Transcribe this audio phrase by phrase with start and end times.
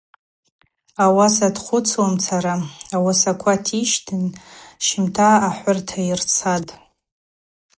[1.03, 2.55] Ауаса дхъвыцуамцара
[2.93, 4.23] йуасаква тищтын
[4.85, 6.71] щымта ахӏвырта йырцатӏ.